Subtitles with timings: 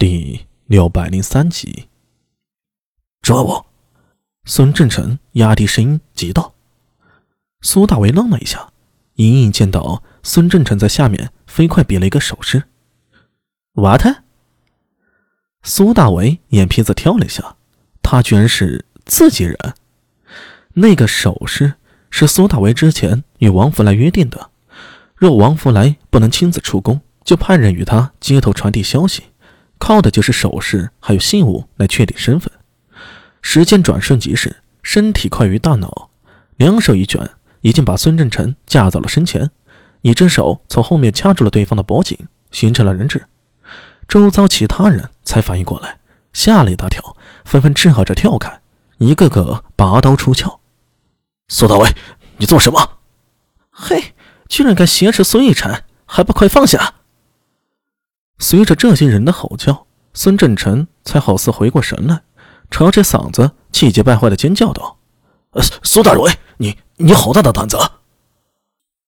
[0.00, 1.88] 第六百零三集，
[3.20, 3.66] 抓我！
[4.44, 6.54] 孙正成压低声音急道。
[7.62, 8.70] 苏大为愣了一下，
[9.14, 12.68] 隐隐见到孙正成在下面飞快比了一个手势。
[13.72, 14.06] What？
[15.64, 17.56] 苏大为眼皮子跳了一下，
[18.00, 19.58] 他居然是自己人。
[20.74, 21.74] 那个手势
[22.08, 24.52] 是苏大为之前与王福来约定的，
[25.16, 29.24] 若王福来不能亲自出宫，就派人与他接头传递消息。
[29.78, 32.50] 靠的就是手势还有信物来确定身份。
[33.40, 36.10] 时间转瞬即逝，身体快于大脑，
[36.56, 37.30] 两手一卷，
[37.60, 39.50] 已经把孙振成架到了身前，
[40.02, 42.18] 一只手从后面掐住了对方的脖颈，
[42.50, 43.26] 形成了人质。
[44.08, 45.98] 周遭其他人才反应过来，
[46.32, 48.60] 吓了一大跳，纷纷斥喝着跳开，
[48.98, 50.60] 一个个拔刀出鞘。
[51.48, 51.94] 苏大伟，
[52.38, 52.98] 你做什么？
[53.70, 54.14] 嘿，
[54.48, 56.94] 居然敢挟持孙逸晨，还不快放下！
[58.38, 62.22] 随着这些人的吼叫，孙振成才好似回过神来，
[62.70, 64.98] 扯着嗓子气急败坏的尖叫道
[65.50, 67.76] ：“呃，苏大伟，你你好大的胆子！”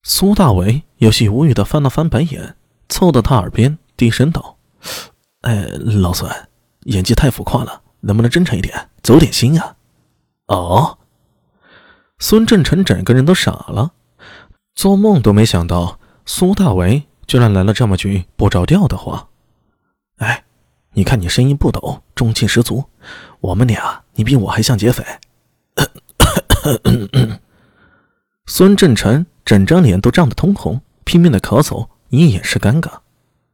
[0.02, 2.56] 苏大伟有些无语的翻了翻白眼，
[2.88, 4.56] 凑到他耳边低声道
[5.42, 6.30] ：“哎，老孙，
[6.84, 9.76] 演技太浮夸了，能不能真诚一点，走点心啊？”
[10.48, 10.98] 哦，
[12.18, 13.92] 孙振成整个人都傻了，
[14.74, 17.06] 做梦都没想到苏大伟。
[17.30, 19.28] 居然来了这么句不着调的话！
[20.16, 20.42] 哎，
[20.94, 22.82] 你看你声音不抖，中气十足。
[23.38, 25.04] 我们俩，你比我还像劫匪。
[28.46, 32.90] 孙振成整张脸都涨得通红，拼命的咳嗽，以掩饰尴尬。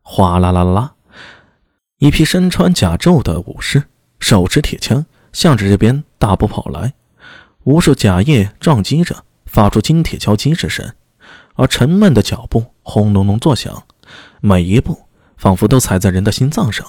[0.01, 0.95] 哗啦啦啦啦，
[1.99, 3.83] 一批身穿甲胄的武士，
[4.19, 5.05] 手持铁枪，
[5.35, 6.95] 向着这边大步跑来。
[7.65, 10.95] 无数甲叶撞击着，发出金铁交击之声。
[11.57, 13.83] 而沉闷的脚步轰隆隆作响，
[14.41, 16.87] 每一步仿佛都踩在人的心脏上。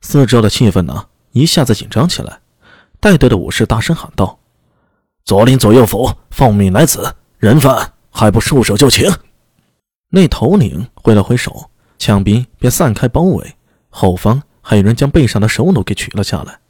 [0.00, 2.40] 四周的气氛呢，一下子紧张起来。
[2.98, 4.38] 带队的武士大声喊道
[5.24, 9.10] ：“左领左右府奉命来此，人犯还不束手就擒！”
[10.12, 13.56] 那头领挥了挥手，枪兵便散开包围。
[13.88, 16.60] 后方还有人将背上的手弩给取了下来。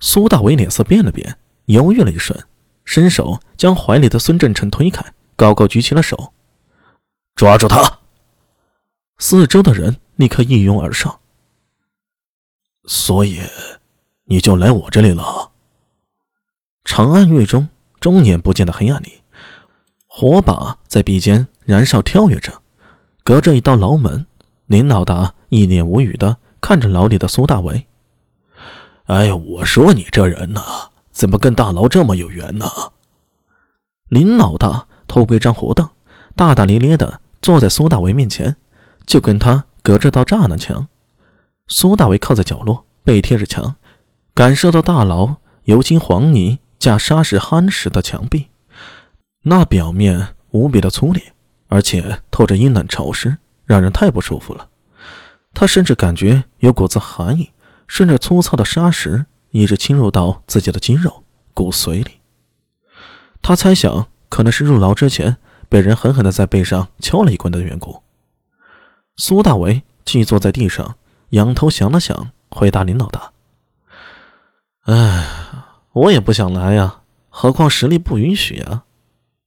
[0.00, 2.38] 苏大伟脸色变了变，犹豫了一瞬，
[2.84, 5.04] 伸手将怀里的孙振成推开，
[5.36, 6.33] 高高举起了手。
[7.34, 7.98] 抓住他！
[9.18, 11.18] 四周的人立刻一拥而上。
[12.84, 13.40] 所以，
[14.26, 15.50] 你就来我这里了。
[16.84, 17.68] 长安狱中，
[17.98, 19.22] 终年不见的黑暗里，
[20.06, 22.62] 火把在壁间燃烧跳跃着。
[23.24, 24.26] 隔着一道牢门，
[24.66, 27.86] 林老大一脸无语的看着牢里的苏大为。
[29.06, 30.62] 哎呀，我说你这人呢，
[31.10, 32.66] 怎么跟大牢这么有缘呢？
[34.08, 35.88] 林老大偷归张活凳，
[36.36, 37.22] 大大咧咧的。
[37.44, 38.56] 坐在苏大为面前，
[39.04, 40.88] 就跟他隔着道栅栏墙。
[41.68, 43.76] 苏大为靠在角落，背贴着墙，
[44.32, 48.46] 感受到大牢油金黄泥加砂石夯实的墙壁，
[49.42, 51.34] 那表面无比的粗劣，
[51.68, 54.70] 而且透着阴冷潮湿，让人太不舒服了。
[55.52, 57.50] 他甚至感觉有股子寒意
[57.86, 62.22] 顺着粗糙的砂石一直侵入到自己的肌肉骨髓里。
[63.42, 65.36] 他猜想，可能是入牢之前。
[65.68, 68.02] 被人狠狠地在背上敲了一棍的缘故。
[69.16, 70.96] 苏大为既坐在地上，
[71.30, 73.32] 仰头想了想，回答林老大
[74.86, 75.26] ：“哎，
[75.92, 78.82] 我也不想来呀，何况实力不允许呀。”“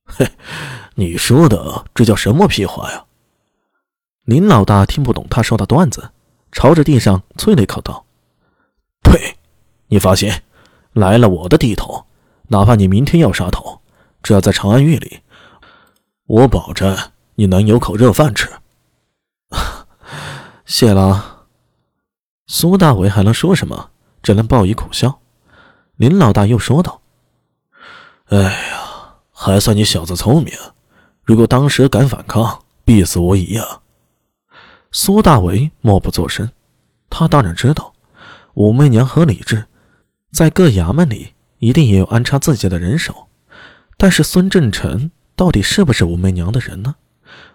[0.08, 0.32] 嘿，
[0.96, 3.06] 你说的这叫什么屁话呀？”
[4.24, 6.12] 林老大听不懂他说的段子，
[6.52, 8.06] 朝着地上啐了一口道
[9.04, 9.38] ：“呸！
[9.88, 10.32] 你放心，
[10.94, 12.06] 来了我的地头，
[12.48, 13.82] 哪怕你明天要杀头，
[14.24, 15.20] 只要在长安狱里。”
[16.28, 16.96] 我保证
[17.36, 18.48] 你能有口热饭吃。
[20.66, 21.48] 谢了。
[22.46, 23.90] 苏大伟还能说什么？
[24.22, 25.20] 只能报以苦笑。
[25.96, 27.02] 林老大又说道
[28.28, 30.54] ：“哎呀，还算你小子聪明。
[31.24, 33.82] 如果当时敢反抗，必死无疑啊。”
[34.92, 36.50] 苏大为默不作声。
[37.10, 37.94] 他当然知道，
[38.56, 39.66] 武媚娘和李治
[40.31, 43.28] 在各衙门里一定也有安插自己的人手，
[43.98, 45.10] 但是孙振成。
[45.38, 46.95] 到底是不是武媚娘的人呢？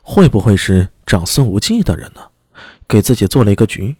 [0.02, 2.20] 会不会是长孙无忌的人呢？
[2.86, 3.96] 给自己做了一个局，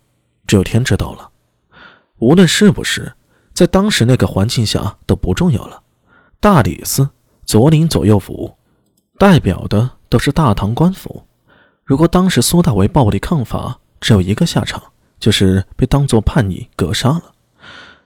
[0.46, 1.28] 只有天知道了。
[2.18, 3.12] 无论是不是，
[3.52, 5.82] 在当时那个环境下都不重要了。
[6.38, 7.10] 大理寺
[7.44, 8.56] 左领左右府，
[9.18, 11.26] 代表的都是大唐官府。
[11.84, 14.80] 如果当时苏大为暴力抗法，只有一个下场，
[15.18, 17.32] 就是被当作叛逆格杀了。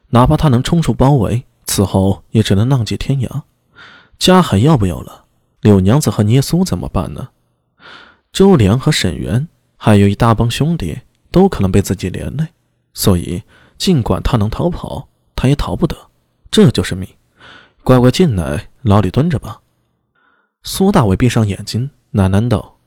[0.08, 3.42] 哪怕他能冲出包围，此后也只能浪迹天涯。
[4.18, 5.25] 家还要不要了？
[5.66, 7.30] 柳娘子和聂苏怎么办呢？
[8.30, 11.00] 周良和沈源，还有一大帮兄弟，
[11.32, 12.46] 都可能被自己连累。
[12.94, 13.42] 所以
[13.76, 15.96] 尽管他能逃跑，他也逃不得。
[16.52, 17.08] 这就是命。
[17.82, 19.60] 乖乖进来，牢里蹲着吧。
[20.62, 22.78] 苏大伟闭上眼睛，喃喃道：“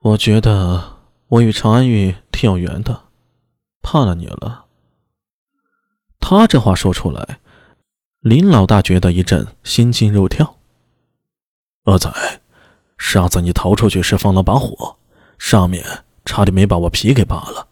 [0.00, 0.98] 我觉得
[1.28, 3.04] 我与长安玉挺有缘的，
[3.80, 4.66] 怕了你了。”
[6.20, 7.40] 他这话说出来，
[8.20, 10.57] 林老大觉得一阵心惊肉跳。
[11.88, 12.12] 阿仔，
[12.98, 14.98] 上次你逃出去时放了把火，
[15.38, 15.82] 上面
[16.26, 17.66] 差点没把我皮给扒了。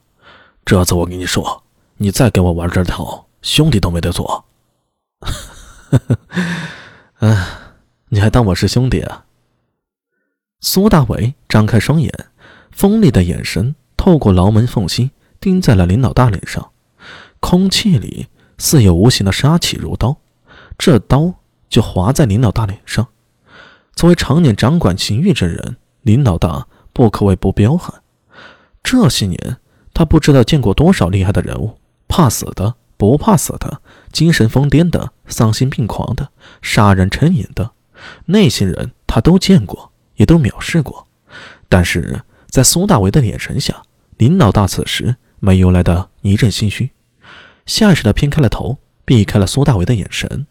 [0.64, 1.62] 这次我跟你说，
[1.98, 4.46] 你再给我玩这套，兄弟都没得做。
[5.20, 6.00] 呵
[7.18, 7.74] 呵，啊，
[8.08, 9.26] 你还当我是兄弟啊？
[10.60, 12.10] 苏大伟张开双眼，
[12.70, 16.70] 锋利的眼神透过牢门缝隙盯在了林老大脸上，
[17.38, 20.16] 空气里似有无形的杀气如刀，
[20.78, 21.34] 这刀
[21.68, 23.06] 就划在林老大脸上。
[23.96, 28.02] 作为常年掌管情欲之人，林老大不可谓不彪悍。
[28.82, 29.56] 这些年，
[29.94, 32.74] 他不知道见过多少厉害的人物，怕死的。
[32.98, 36.30] 不怕死的，精神疯癫的，丧心病狂的，
[36.62, 37.72] 杀人成瘾的，
[38.24, 41.06] 那些人他都见过，也都藐视过。
[41.68, 43.82] 但是在苏大为的眼神下，
[44.16, 46.90] 林老大此时没由来的一阵心虚，
[47.66, 50.46] 下意识的偏开了头，避开了苏大为的眼神。